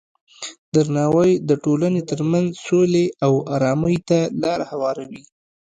درناوی 0.73 1.31
د 1.49 1.51
ټولنې 1.63 2.01
ترمنځ 2.09 2.49
سولې 2.67 3.05
او 3.25 3.33
ارامۍ 3.55 3.97
ته 4.09 4.19
لاره 4.41 4.65
هواروي. 4.71 5.23